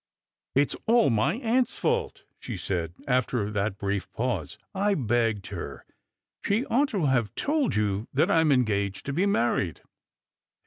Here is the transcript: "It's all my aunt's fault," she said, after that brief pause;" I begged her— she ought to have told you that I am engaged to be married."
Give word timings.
"It's 0.55 0.75
all 0.87 1.11
my 1.11 1.35
aunt's 1.35 1.77
fault," 1.77 2.23
she 2.39 2.57
said, 2.57 2.95
after 3.07 3.51
that 3.51 3.77
brief 3.77 4.11
pause;" 4.13 4.57
I 4.89 4.95
begged 4.95 5.45
her— 5.53 5.85
she 6.43 6.65
ought 6.65 6.89
to 6.89 7.05
have 7.05 7.35
told 7.35 7.75
you 7.75 8.07
that 8.11 8.31
I 8.31 8.41
am 8.41 8.51
engaged 8.51 9.05
to 9.05 9.13
be 9.13 9.27
married." 9.27 9.81